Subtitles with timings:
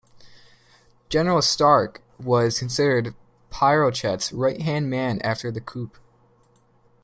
[1.09, 3.13] General Stark was considered
[3.51, 5.91] Pinochet's right-hand man after the coup.